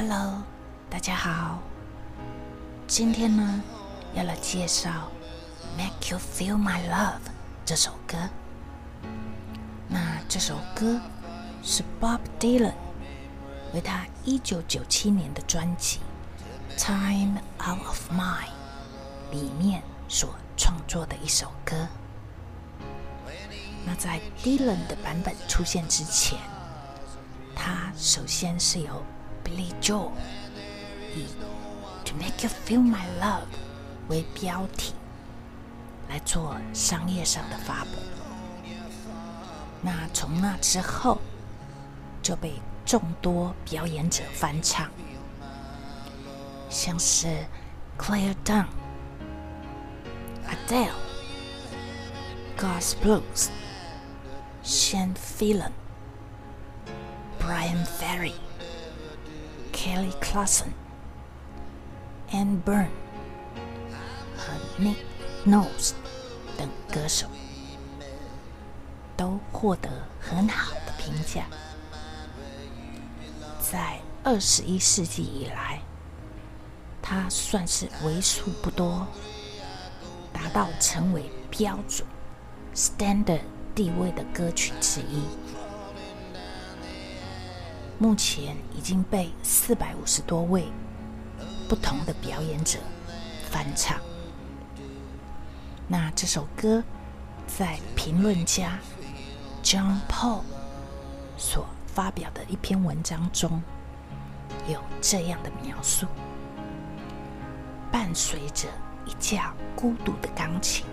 [0.00, 0.44] Hello，
[0.88, 1.58] 大家好。
[2.86, 3.60] 今天呢，
[4.14, 4.88] 要来介绍
[5.76, 7.14] 《Make You Feel My Love》
[7.64, 8.16] 这首歌。
[9.88, 11.00] 那这首歌
[11.64, 12.74] 是 Bob Dylan
[13.74, 15.98] 为他一九九七年的专辑
[16.80, 18.50] 《Time Out of Mind》
[19.32, 21.88] 里面所创作的一首歌。
[23.84, 26.38] 那在 Dylan 的版本出现之前，
[27.56, 29.02] 他首先是由
[29.48, 30.10] lijio
[31.14, 31.26] 以
[32.04, 33.46] "To Make You Feel My Love"
[34.08, 34.94] 为标题
[36.08, 37.90] 来做商业上的发布。
[39.80, 41.18] 那从那之后
[42.22, 44.90] 就被众多表演者翻唱，
[46.68, 47.46] 像是
[47.98, 48.66] Claire Dunn、
[50.48, 50.90] Adele、
[52.58, 53.48] Garth Brooks、
[54.64, 55.72] Shane Phelan、
[57.38, 58.34] Brian Ferry。
[59.78, 60.72] Kelly Clarkson、
[62.32, 62.88] Anne Byrne
[64.36, 64.96] 和 Nick
[65.46, 65.92] Knowles
[66.56, 67.28] 等歌手
[69.16, 69.88] 都获得
[70.20, 71.44] 很好的评价。
[73.60, 75.80] 在二十一世纪以来，
[77.00, 79.06] 它算是为数不多
[80.32, 82.04] 达到成为标准
[82.74, 83.42] （standard）
[83.76, 85.22] 地位的歌曲之一。
[88.00, 90.68] 目前已经被四百五十多位
[91.68, 92.78] 不同的表演者
[93.50, 93.98] 翻唱。
[95.88, 96.84] 那这首歌
[97.48, 98.78] 在评论家
[99.64, 100.42] John Paul
[101.36, 103.60] 所发表的一篇文章中
[104.68, 106.06] 有这样的描述：
[107.90, 108.68] 伴随着
[109.06, 110.86] 一架孤独的钢琴、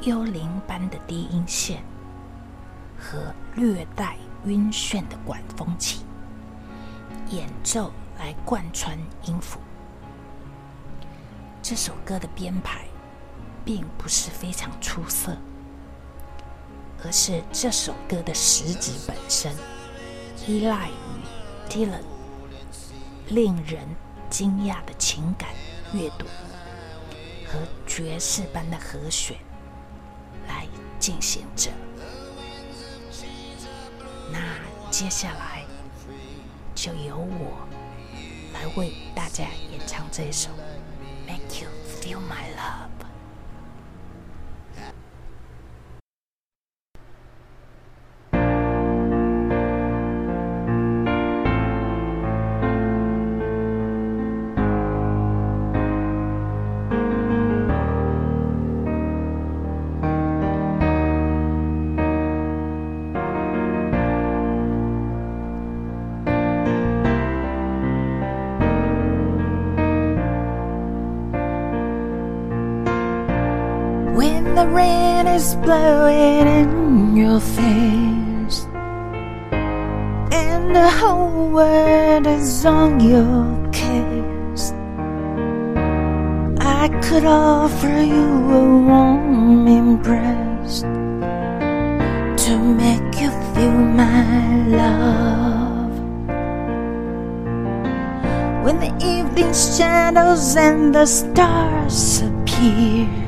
[0.00, 1.84] 幽灵般的低音线
[2.98, 4.16] 和略带。
[4.46, 6.04] 晕眩的管风琴
[7.30, 9.58] 演奏来贯穿音符。
[11.62, 12.84] 这首歌的编排
[13.64, 15.36] 并不是非常出色，
[17.02, 19.54] 而是这首歌的实质本身
[20.46, 20.92] 依赖于
[21.70, 22.02] Dylan
[23.28, 23.88] 令人
[24.28, 25.48] 惊讶的情感
[25.94, 26.26] 阅读
[27.46, 29.38] 和爵士般的和弦
[30.46, 30.66] 来
[31.00, 31.70] 进行着。
[34.34, 34.40] 那
[34.90, 35.64] 接下来
[36.74, 37.68] 就由我
[38.52, 40.50] 来为大家演唱这首
[41.24, 41.68] 《Make You
[42.00, 43.03] Feel My Love》。
[74.54, 78.66] The rain is blowing in your face,
[80.30, 84.72] and the whole world is on your case.
[86.60, 88.26] I could offer you
[88.60, 90.82] a warm embrace
[92.44, 95.94] to make you feel my love.
[98.64, 103.23] When the evening shadows and the stars appear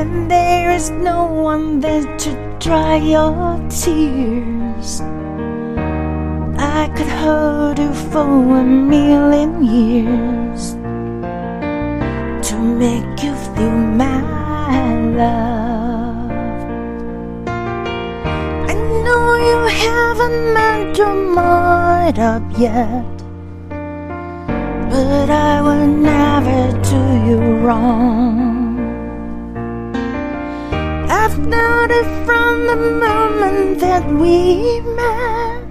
[0.00, 5.02] and there is no one there to dry your tears.
[6.56, 10.62] I could hold you for a million years
[12.48, 14.20] to make you feel my
[15.20, 16.30] love.
[18.72, 18.74] I
[19.04, 23.16] know you haven't made your mind up yet,
[24.90, 26.09] but I will never
[32.80, 35.68] the moment that we met.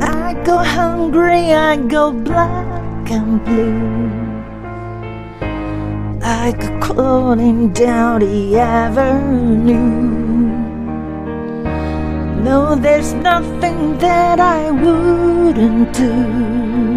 [0.00, 4.10] I go hungry, I go black and blue.
[6.22, 10.08] I go crawling down the avenue.
[12.48, 16.87] No, there's nothing that I wouldn't do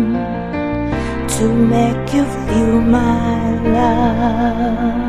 [1.41, 5.00] to make you feel my love.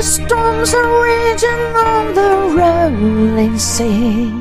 [0.00, 4.32] The storms are raging on the rolling sea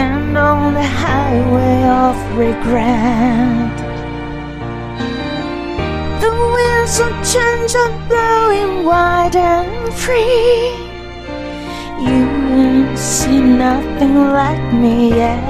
[0.00, 3.76] and on the highway of regret.
[6.24, 10.72] The winds of change are blowing wide and free.
[12.08, 12.24] You
[12.64, 15.44] ain't seen nothing like me yet.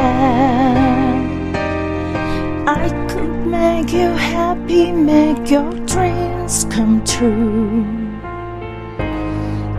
[2.66, 8.01] I could make you happy, make your dreams come true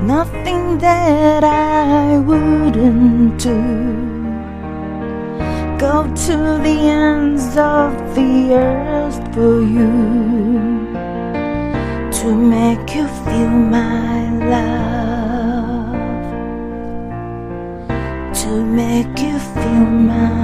[0.03, 3.61] nothing that I wouldn't do.
[5.77, 9.91] Go to the ends of the earth for you
[12.19, 15.95] to make you feel my love,
[18.41, 20.42] to make you feel my.